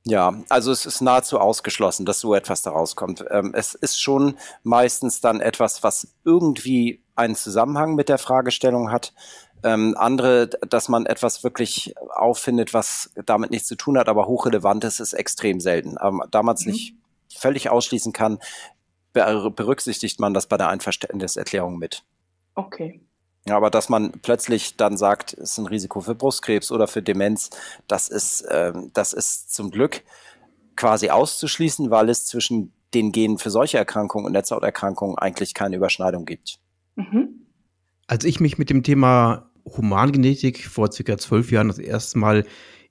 [0.04, 3.24] Ja, also es ist nahezu ausgeschlossen, dass so etwas daraus kommt.
[3.30, 9.12] Ähm, es ist schon meistens dann etwas, was irgendwie einen Zusammenhang mit der Fragestellung hat.
[9.62, 14.82] Ähm, andere, dass man etwas wirklich auffindet, was damit nichts zu tun hat, aber hochrelevant
[14.82, 15.96] ist, ist extrem selten.
[16.02, 16.72] Ähm, da man es mhm.
[16.72, 16.96] nicht
[17.32, 18.38] völlig ausschließen kann,
[19.12, 22.02] berücksichtigt man das bei der Einverständniserklärung mit.
[22.54, 23.00] Okay.
[23.46, 27.02] Ja, aber dass man plötzlich dann sagt, es ist ein Risiko für Brustkrebs oder für
[27.02, 27.50] Demenz,
[27.88, 30.02] das ist, äh, das ist zum Glück
[30.76, 36.24] quasi auszuschließen, weil es zwischen den Genen für solche Erkrankungen und Netzhauterkrankungen eigentlich keine Überschneidung
[36.24, 36.60] gibt.
[36.94, 37.46] Mhm.
[38.06, 42.44] Als ich mich mit dem Thema Humangenetik vor circa zwölf Jahren das erste Mal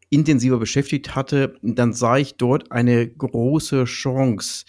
[0.10, 4.66] intensiver beschäftigt hatte, dann sah ich dort eine große Chance,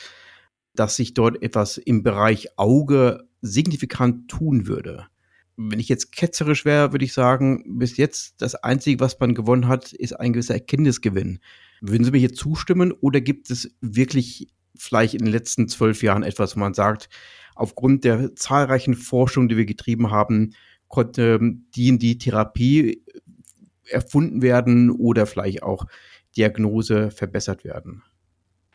[0.75, 5.09] dass sich dort etwas im Bereich Auge signifikant tun würde
[5.71, 9.69] wenn ich jetzt ketzerisch wäre, würde ich sagen, bis jetzt das Einzige, was man gewonnen
[9.69, 11.41] hat, ist ein gewisser Erkenntnisgewinn.
[11.81, 16.23] Würden Sie mir hier zustimmen oder gibt es wirklich vielleicht in den letzten zwölf Jahren
[16.23, 17.09] etwas, wo man sagt,
[17.55, 20.55] aufgrund der zahlreichen Forschungen, die wir getrieben haben,
[20.89, 21.39] konnte
[21.75, 23.03] die in die Therapie
[23.85, 25.87] erfunden werden oder vielleicht auch
[26.37, 28.03] Diagnose verbessert werden?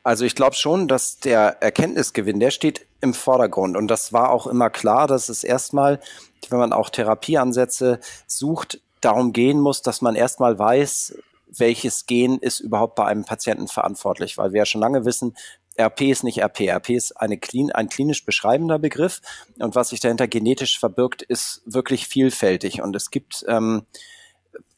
[0.08, 3.76] Also ich glaube schon, dass der Erkenntnisgewinn, der steht im Vordergrund.
[3.76, 6.00] Und das war auch immer klar, dass es erstmal,
[6.48, 11.18] wenn man auch Therapieansätze sucht, darum gehen muss, dass man erstmal weiß,
[11.50, 14.38] welches Gen ist überhaupt bei einem Patienten verantwortlich.
[14.38, 15.36] Weil wir ja schon lange wissen,
[15.78, 16.70] RP ist nicht RP.
[16.70, 17.38] RP ist eine,
[17.74, 19.20] ein klinisch beschreibender Begriff.
[19.60, 22.82] Und was sich dahinter genetisch verbirgt, ist wirklich vielfältig.
[22.82, 23.86] Und es gibt ähm,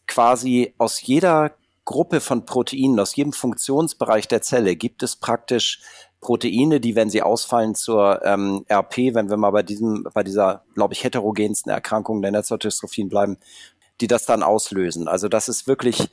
[0.08, 1.52] quasi aus jeder
[1.90, 5.82] Gruppe von Proteinen, aus jedem Funktionsbereich der Zelle gibt es praktisch
[6.22, 10.64] Proteine, die, wenn sie ausfallen zur ähm, RP, wenn wir mal bei diesem, bei dieser,
[10.76, 13.40] glaube ich, heterogensten Erkrankung der Netzdystrophien bleiben,
[14.02, 15.08] die das dann auslösen.
[15.08, 16.12] Also das ist wirklich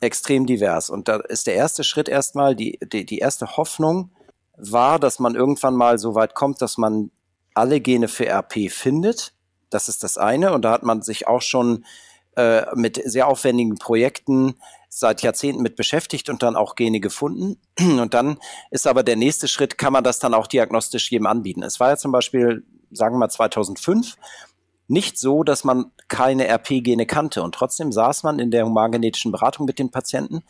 [0.00, 0.90] extrem divers.
[0.90, 4.10] Und da ist der erste Schritt erstmal, die, die, die erste Hoffnung
[4.56, 7.12] war, dass man irgendwann mal so weit kommt, dass man
[7.54, 9.34] alle Gene für RP findet.
[9.70, 10.52] Das ist das eine.
[10.52, 11.84] Und da hat man sich auch schon
[12.34, 14.56] äh, mit sehr aufwendigen Projekten
[14.94, 17.58] seit Jahrzehnten mit beschäftigt und dann auch Gene gefunden.
[17.80, 18.38] Und dann
[18.70, 21.62] ist aber der nächste Schritt, kann man das dann auch diagnostisch jedem anbieten.
[21.62, 24.18] Es war ja zum Beispiel, sagen wir mal 2005,
[24.88, 27.42] nicht so, dass man keine RP-Gene kannte.
[27.42, 30.42] Und trotzdem saß man in der humangenetischen Beratung mit den Patienten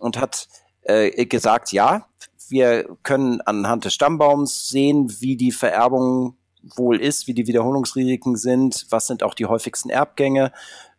[0.00, 0.48] und hat
[0.82, 2.08] äh, gesagt, ja,
[2.48, 8.86] wir können anhand des Stammbaums sehen, wie die Vererbung wohl ist, wie die Wiederholungsrisiken sind,
[8.90, 10.50] was sind auch die häufigsten Erbgänge.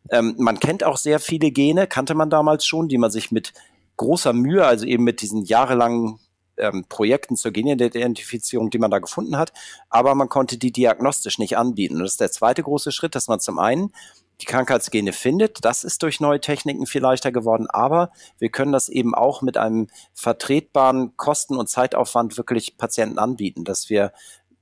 [0.09, 3.53] Ähm, man kennt auch sehr viele Gene, kannte man damals schon, die man sich mit
[3.97, 6.19] großer Mühe, also eben mit diesen jahrelangen
[6.57, 9.53] ähm, Projekten zur Genidentifizierung, die man da gefunden hat,
[9.89, 11.95] aber man konnte die diagnostisch nicht anbieten.
[11.95, 13.93] Und das ist der zweite große Schritt, dass man zum einen
[14.41, 15.63] die Krankheitsgene findet.
[15.63, 19.57] Das ist durch neue Techniken viel leichter geworden, aber wir können das eben auch mit
[19.57, 24.11] einem vertretbaren Kosten- und Zeitaufwand wirklich Patienten anbieten, dass wir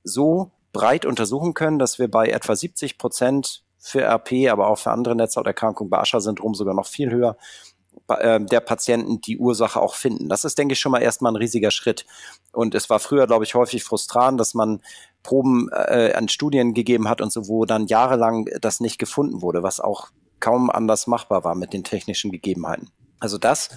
[0.04, 4.92] so breit untersuchen können, dass wir bei etwa 70 Prozent für RP, aber auch für
[4.92, 7.36] andere Netzhauterkrankungen, bei Ascher-Syndrom sogar noch viel höher,
[8.08, 10.30] äh, der Patienten die Ursache auch finden.
[10.30, 12.06] Das ist, denke ich, schon mal erstmal ein riesiger Schritt.
[12.52, 14.80] Und es war früher, glaube ich, häufig frustrant, dass man
[15.22, 19.62] Proben äh, an Studien gegeben hat und so, wo dann jahrelang das nicht gefunden wurde,
[19.62, 20.08] was auch
[20.40, 22.90] kaum anders machbar war mit den technischen Gegebenheiten.
[23.20, 23.68] Also das,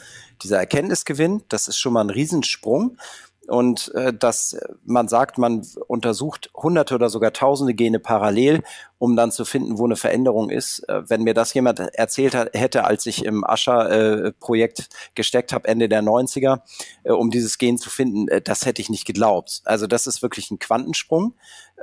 [0.41, 2.97] dieser Erkenntnisgewinn, das ist schon mal ein Riesensprung
[3.47, 8.61] und äh, dass man sagt, man untersucht hunderte oder sogar tausende Gene parallel,
[8.99, 10.79] um dann zu finden, wo eine Veränderung ist.
[10.89, 15.87] Äh, wenn mir das jemand erzählt hat, hätte, als ich im Ascher-Projekt gesteckt habe, Ende
[15.87, 16.61] der 90er,
[17.03, 19.61] äh, um dieses Gen zu finden, äh, das hätte ich nicht geglaubt.
[19.65, 21.33] Also das ist wirklich ein Quantensprung,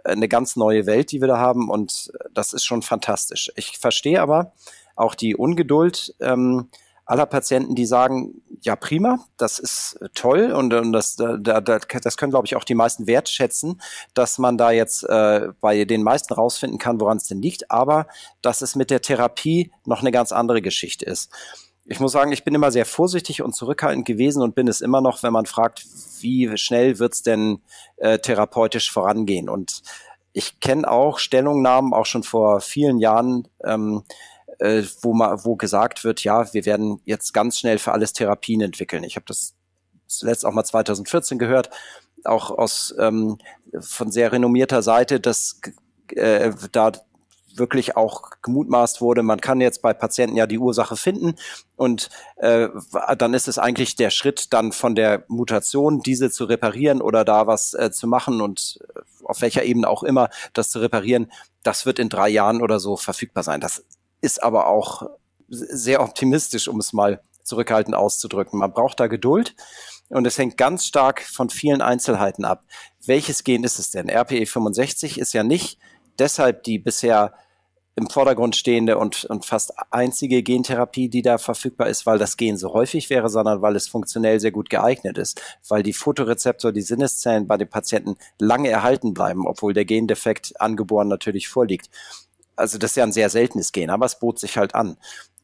[0.04, 3.50] eine ganz neue Welt, die wir da haben und das ist schon fantastisch.
[3.56, 4.52] Ich verstehe aber
[4.96, 6.68] auch die Ungeduld, ähm,
[7.06, 11.60] aller Patienten, die sagen, ja prima, das ist äh, toll und, und das, da, da,
[11.60, 13.80] das können, glaube ich, auch die meisten wertschätzen,
[14.14, 18.06] dass man da jetzt äh, bei den meisten rausfinden kann, woran es denn liegt, aber
[18.42, 21.30] dass es mit der Therapie noch eine ganz andere Geschichte ist.
[21.86, 25.02] Ich muss sagen, ich bin immer sehr vorsichtig und zurückhaltend gewesen und bin es immer
[25.02, 25.84] noch, wenn man fragt,
[26.20, 27.60] wie schnell wird's denn
[27.96, 29.50] äh, therapeutisch vorangehen.
[29.50, 29.82] Und
[30.32, 34.02] ich kenne auch Stellungnahmen, auch schon vor vielen Jahren, ähm,
[34.58, 38.60] äh, wo, ma, wo gesagt wird, ja, wir werden jetzt ganz schnell für alles Therapien
[38.60, 39.04] entwickeln.
[39.04, 39.54] Ich habe das
[40.06, 41.70] zuletzt auch mal 2014 gehört,
[42.24, 43.38] auch aus ähm,
[43.80, 45.60] von sehr renommierter Seite, dass
[46.10, 46.92] äh, da
[47.56, 51.36] wirklich auch gemutmaßt wurde, man kann jetzt bei Patienten ja die Ursache finden
[51.76, 52.68] und äh,
[53.16, 57.46] dann ist es eigentlich der Schritt dann von der Mutation, diese zu reparieren oder da
[57.46, 61.30] was äh, zu machen und äh, auf welcher Ebene auch immer das zu reparieren,
[61.62, 63.60] das wird in drei Jahren oder so verfügbar sein.
[63.60, 63.84] Das
[64.24, 65.02] ist aber auch
[65.48, 68.58] sehr optimistisch, um es mal zurückhaltend auszudrücken.
[68.58, 69.54] Man braucht da Geduld
[70.08, 72.64] und es hängt ganz stark von vielen Einzelheiten ab.
[73.04, 74.10] Welches Gen ist es denn?
[74.10, 75.78] RPE65 ist ja nicht
[76.18, 77.34] deshalb die bisher
[77.96, 82.56] im Vordergrund stehende und, und fast einzige Gentherapie, die da verfügbar ist, weil das Gen
[82.56, 86.82] so häufig wäre, sondern weil es funktionell sehr gut geeignet ist, weil die Fotorezeptor, die
[86.82, 91.88] Sinneszellen bei den Patienten lange erhalten bleiben, obwohl der Gendefekt angeboren natürlich vorliegt
[92.56, 94.96] also das ist ja ein sehr seltenes Gen, aber es bot sich halt an.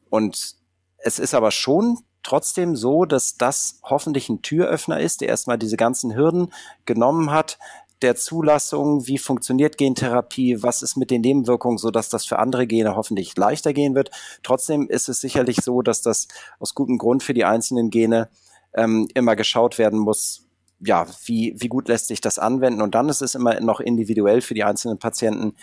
[0.09, 0.55] Und
[0.97, 5.77] es ist aber schon trotzdem so, dass das hoffentlich ein Türöffner ist, der erstmal diese
[5.77, 6.53] ganzen Hürden
[6.85, 7.57] genommen hat,
[8.01, 12.65] der Zulassung, wie funktioniert Gentherapie, was ist mit den Nebenwirkungen, so dass das für andere
[12.65, 14.09] Gene hoffentlich leichter gehen wird.
[14.43, 16.27] Trotzdem ist es sicherlich so, dass das
[16.59, 18.29] aus gutem Grund für die einzelnen Gene
[18.73, 20.47] ähm, immer geschaut werden muss,
[20.79, 22.81] ja, wie, wie gut lässt sich das anwenden.
[22.81, 25.53] Und dann ist es immer noch individuell für die einzelnen Patienten,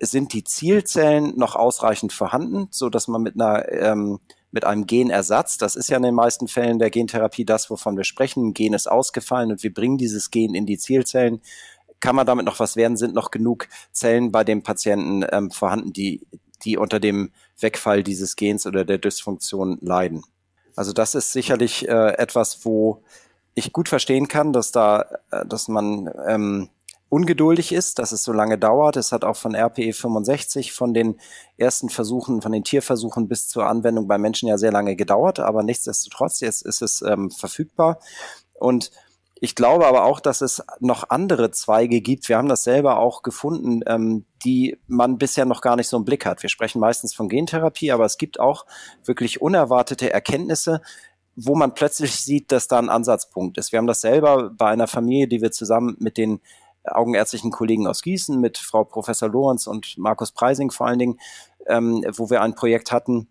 [0.00, 4.20] sind die Zielzellen noch ausreichend vorhanden, so dass man mit einer ähm,
[4.52, 8.04] mit einem Genersatz, das ist ja in den meisten Fällen der Gentherapie das, wovon wir
[8.04, 11.40] sprechen, ein Gen ist ausgefallen und wir bringen dieses Gen in die Zielzellen.
[12.00, 12.96] Kann man damit noch was werden?
[12.96, 16.26] Sind noch genug Zellen bei dem Patienten ähm, vorhanden, die,
[16.64, 20.24] die unter dem Wegfall dieses Gens oder der Dysfunktion leiden?
[20.74, 23.02] Also das ist sicherlich äh, etwas, wo
[23.54, 26.70] ich gut verstehen kann, dass da, äh, dass man ähm,
[27.10, 28.96] ungeduldig ist, dass es so lange dauert.
[28.96, 31.20] Es hat auch von RPE 65 von den
[31.58, 35.62] ersten Versuchen, von den Tierversuchen bis zur Anwendung bei Menschen ja sehr lange gedauert, aber
[35.62, 37.98] nichtsdestotrotz, jetzt ist es ähm, verfügbar.
[38.54, 38.90] Und
[39.42, 42.28] ich glaube aber auch, dass es noch andere Zweige gibt.
[42.28, 46.04] Wir haben das selber auch gefunden, ähm, die man bisher noch gar nicht so im
[46.04, 46.42] Blick hat.
[46.42, 48.66] Wir sprechen meistens von Gentherapie, aber es gibt auch
[49.04, 50.82] wirklich unerwartete Erkenntnisse,
[51.36, 53.72] wo man plötzlich sieht, dass da ein Ansatzpunkt ist.
[53.72, 56.40] Wir haben das selber bei einer Familie, die wir zusammen mit den
[56.84, 61.20] augenärztlichen Kollegen aus Gießen mit Frau Professor Lorenz und Markus Preising vor allen Dingen,
[61.66, 63.28] ähm, wo wir ein Projekt hatten,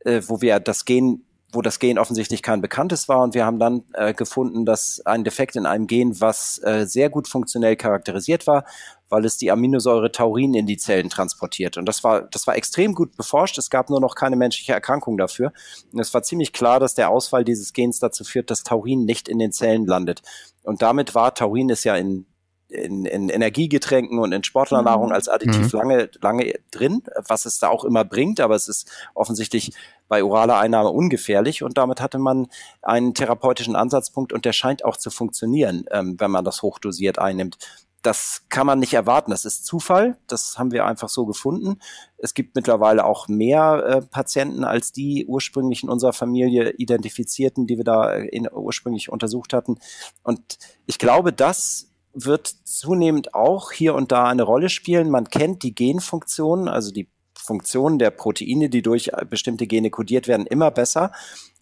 [0.00, 3.22] äh, wo wir das Gen wo das Gen offensichtlich kein bekanntes war.
[3.22, 7.10] Und wir haben dann äh, gefunden, dass ein Defekt in einem Gen, was äh, sehr
[7.10, 8.64] gut funktionell charakterisiert war,
[9.10, 11.76] weil es die Aminosäure Taurin in die Zellen transportiert.
[11.76, 13.58] Und das war, das war extrem gut beforscht.
[13.58, 15.52] Es gab nur noch keine menschliche Erkrankung dafür.
[15.92, 19.28] Und es war ziemlich klar, dass der Ausfall dieses Gens dazu führt, dass Taurin nicht
[19.28, 20.22] in den Zellen landet.
[20.62, 22.24] Und damit war Taurin ist ja in
[22.72, 25.12] in, in Energiegetränken und in Sportlernahrung mhm.
[25.12, 25.78] als Additiv mhm.
[25.78, 29.72] lange, lange drin, was es da auch immer bringt, aber es ist offensichtlich
[30.08, 32.48] bei oraler Einnahme ungefährlich und damit hatte man
[32.82, 37.58] einen therapeutischen Ansatzpunkt und der scheint auch zu funktionieren, ähm, wenn man das hochdosiert einnimmt.
[38.02, 39.30] Das kann man nicht erwarten.
[39.30, 40.18] Das ist Zufall.
[40.26, 41.78] Das haben wir einfach so gefunden.
[42.18, 47.76] Es gibt mittlerweile auch mehr äh, Patienten als die ursprünglich in unserer Familie identifizierten, die
[47.76, 49.78] wir da äh, in, ursprünglich untersucht hatten.
[50.24, 55.10] Und ich glaube, das wird zunehmend auch hier und da eine Rolle spielen.
[55.10, 60.46] Man kennt die Genfunktionen, also die Funktionen der Proteine, die durch bestimmte Gene kodiert werden,
[60.46, 61.12] immer besser.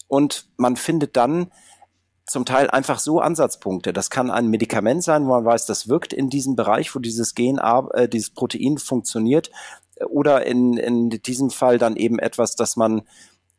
[0.07, 1.51] Und man findet dann
[2.25, 3.93] zum Teil einfach so Ansatzpunkte.
[3.93, 7.35] Das kann ein Medikament sein, wo man weiß, das wirkt in diesem Bereich, wo dieses
[7.35, 9.51] Gen, äh, dieses Protein funktioniert.
[10.09, 13.01] Oder in, in diesem Fall dann eben etwas, das man,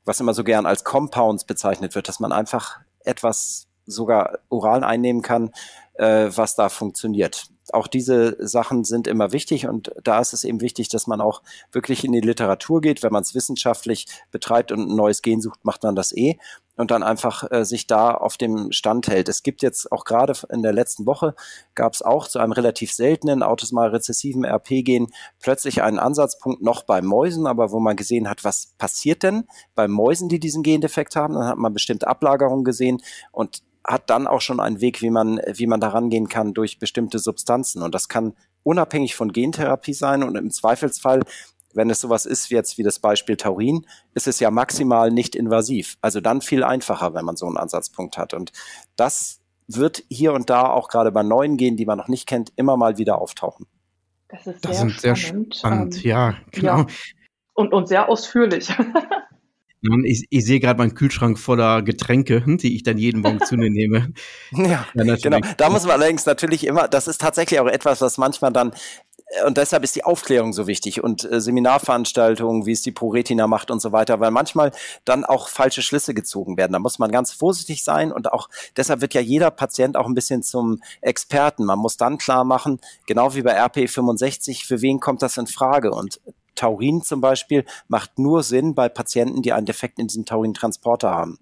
[0.05, 5.23] was immer so gern als Compounds bezeichnet wird, dass man einfach etwas sogar oral einnehmen
[5.23, 5.53] kann,
[5.95, 7.47] äh, was da funktioniert.
[7.73, 11.43] Auch diese Sachen sind immer wichtig und da ist es eben wichtig, dass man auch
[11.71, 13.03] wirklich in die Literatur geht.
[13.03, 16.39] Wenn man es wissenschaftlich betreibt und ein neues Gen sucht, macht man das eh
[16.77, 19.29] und dann einfach äh, sich da auf dem Stand hält.
[19.29, 21.35] Es gibt jetzt auch gerade in der letzten Woche
[21.75, 25.09] gab es auch zu einem relativ seltenen autosomal rezessiven RP-Gen
[25.41, 29.87] plötzlich einen Ansatzpunkt noch bei Mäusen, aber wo man gesehen hat, was passiert denn bei
[29.87, 31.35] Mäusen, die diesen Gendefekt haben.
[31.35, 35.41] Dann hat man bestimmte Ablagerungen gesehen und hat dann auch schon einen Weg, wie man,
[35.55, 37.83] wie man da rangehen kann durch bestimmte Substanzen.
[37.83, 41.23] Und das kann unabhängig von Gentherapie sein und im Zweifelsfall,
[41.75, 45.35] wenn es sowas ist wie jetzt wie das Beispiel Taurin, ist es ja maximal nicht
[45.35, 45.97] invasiv.
[46.01, 48.35] Also dann viel einfacher, wenn man so einen Ansatzpunkt hat.
[48.35, 48.53] Und
[48.97, 52.53] das wird hier und da auch gerade bei neuen Genen, die man noch nicht kennt,
[52.57, 53.67] immer mal wieder auftauchen.
[54.29, 55.01] Das ist das sehr, spannend.
[55.01, 55.97] sehr spannend.
[55.97, 56.79] Ähm, ja, genau.
[56.79, 56.87] Ja.
[57.55, 58.73] Und, und sehr ausführlich.
[60.05, 63.71] Ich, ich sehe gerade meinen Kühlschrank voller Getränke, die ich dann jeden Morgen zu mir
[63.71, 64.13] nehme.
[64.53, 65.41] Ja, ja genau.
[65.57, 68.73] Da muss man allerdings natürlich immer, das ist tatsächlich auch etwas, was manchmal dann
[69.27, 73.47] äh, und deshalb ist die Aufklärung so wichtig und äh, Seminarveranstaltungen, wie es die ProRetina
[73.47, 74.73] macht und so weiter, weil manchmal
[75.05, 76.73] dann auch falsche Schlüsse gezogen werden.
[76.73, 80.15] Da muss man ganz vorsichtig sein und auch deshalb wird ja jeder Patient auch ein
[80.15, 81.65] bisschen zum Experten.
[81.65, 85.91] Man muss dann klar machen, genau wie bei RP65, für wen kommt das in Frage
[85.93, 86.21] und
[86.55, 91.39] Taurin zum Beispiel macht nur Sinn bei Patienten, die einen Defekt in diesem Taurintransporter haben.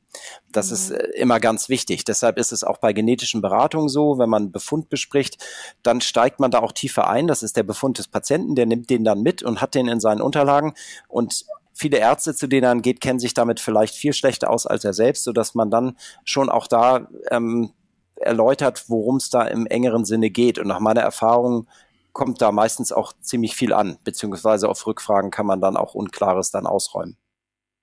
[0.53, 0.75] Das mhm.
[0.75, 2.05] ist äh, immer ganz wichtig.
[2.05, 5.44] Deshalb ist es auch bei genetischen Beratungen so, wenn man Befund bespricht,
[5.83, 7.27] dann steigt man da auch tiefer ein.
[7.27, 10.01] Das ist der Befund des Patienten, der nimmt den dann mit und hat den in
[10.01, 10.75] seinen Unterlagen
[11.09, 14.85] und viele Ärzte, zu denen er geht, kennen sich damit vielleicht viel schlechter aus als
[14.85, 17.73] er selbst, sodass man dann schon auch da ähm,
[18.16, 20.59] erläutert, worum es da im engeren Sinne geht.
[20.59, 21.66] Und nach meiner Erfahrung
[22.12, 26.51] kommt da meistens auch ziemlich viel an, beziehungsweise auf Rückfragen kann man dann auch Unklares
[26.51, 27.16] dann ausräumen.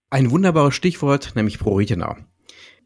[0.10, 2.18] Ein wunderbares Stichwort, nämlich ProRetina.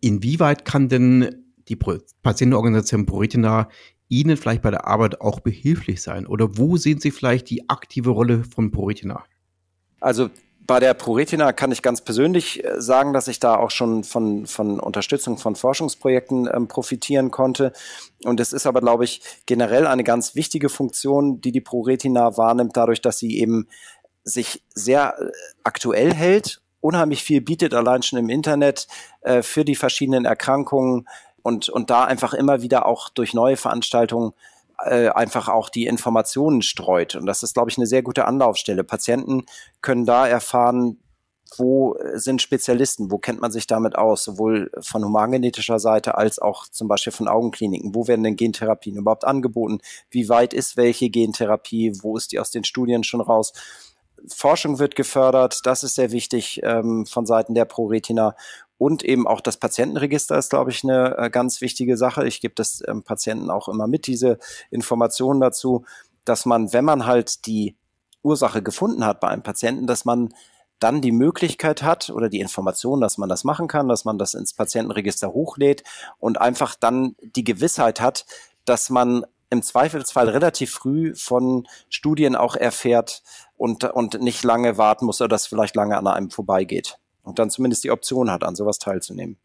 [0.02, 3.70] Inwieweit kann denn die Patientenorganisation ProRetina
[4.08, 6.28] Ihnen vielleicht bei der Arbeit auch behilflich sein?
[6.28, 9.24] Oder wo sehen Sie vielleicht die aktive Rolle von ProRetina?
[10.02, 10.30] Also
[10.68, 14.46] bei der ProRetina kann ich ganz persönlich äh, sagen, dass ich da auch schon von,
[14.46, 17.74] von Unterstützung von Forschungsprojekten ähm, profitieren konnte.
[18.24, 22.78] Und es ist aber, glaube ich, generell eine ganz wichtige Funktion, die die ProRetina wahrnimmt,
[22.78, 23.68] dadurch, dass sie eben
[24.24, 25.32] sich sehr äh,
[25.64, 28.88] aktuell hält, unheimlich viel bietet, allein schon im Internet,
[29.22, 31.08] äh, für die verschiedenen Erkrankungen
[31.42, 34.34] und, und da einfach immer wieder auch durch neue Veranstaltungen
[34.86, 37.16] äh, einfach auch die Informationen streut.
[37.16, 38.84] Und das ist, glaube ich, eine sehr gute Anlaufstelle.
[38.84, 39.46] Patienten
[39.82, 41.00] können da erfahren,
[41.58, 46.68] wo sind Spezialisten, wo kennt man sich damit aus, sowohl von humangenetischer Seite als auch
[46.68, 47.94] zum Beispiel von Augenkliniken.
[47.94, 49.80] Wo werden denn Gentherapien überhaupt angeboten?
[50.10, 51.94] Wie weit ist welche Gentherapie?
[52.02, 53.52] Wo ist die aus den Studien schon raus?
[54.28, 58.36] Forschung wird gefördert, das ist sehr wichtig ähm, von Seiten der ProRetina.
[58.82, 62.26] Und eben auch das Patientenregister ist, glaube ich, eine äh, ganz wichtige Sache.
[62.26, 64.40] Ich gebe das ähm, Patienten auch immer mit, diese
[64.72, 65.86] Informationen dazu,
[66.26, 67.78] dass man, wenn man halt die
[68.24, 70.34] Ursache gefunden hat bei einem Patienten, dass man
[70.80, 74.34] dann die Möglichkeit hat oder die Information, dass man das machen kann, dass man das
[74.34, 75.84] ins Patientenregister hochlädt
[76.18, 78.26] und einfach dann die Gewissheit hat,
[78.66, 83.22] dass man im Zweifelsfall relativ früh von Studien auch erfährt
[83.58, 87.50] und, und nicht lange warten muss oder das vielleicht lange an einem vorbeigeht und dann
[87.50, 89.38] zumindest die Option hat, an sowas teilzunehmen.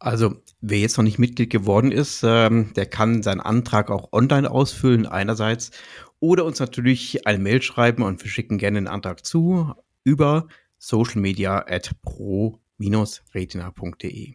[0.00, 4.48] Also, wer jetzt noch nicht Mitglied geworden ist, ähm, der kann seinen Antrag auch online
[4.48, 5.72] ausfüllen, einerseits,
[6.20, 9.72] oder uns natürlich eine Mail schreiben und wir schicken gerne den Antrag zu
[10.04, 10.46] über
[10.78, 14.34] socialmedia at pro pro-retina.de.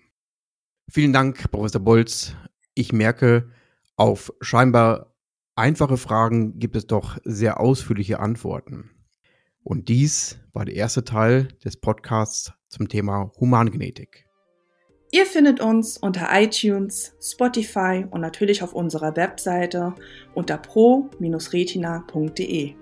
[0.89, 2.36] Vielen Dank, Professor Bolz.
[2.74, 3.49] Ich merke,
[3.95, 5.16] auf scheinbar
[5.55, 8.89] einfache Fragen gibt es doch sehr ausführliche Antworten.
[9.64, 14.26] Und dies war der erste Teil des Podcasts zum Thema Humangenetik.
[15.11, 19.93] Ihr findet uns unter iTunes, Spotify und natürlich auf unserer Webseite
[20.34, 22.74] unter pro-retina.de.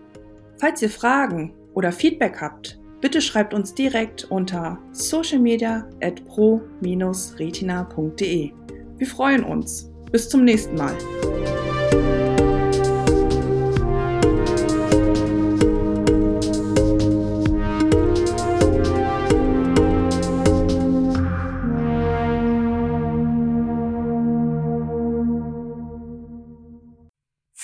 [0.58, 8.54] Falls ihr Fragen oder Feedback habt, bitte schreibt uns direkt unter socialmedia at pro-retina.de.
[8.98, 9.92] Wir freuen uns.
[10.12, 10.96] Bis zum nächsten Mal.